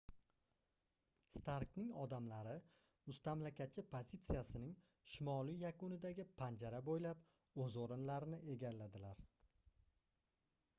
[1.33, 2.55] starkning odamlari
[3.09, 4.73] mustamlakachi pozitsiyasining
[5.13, 9.25] shimoliy yakunidagi panjara boʻylab oʻz oʻrinlarini egalladilar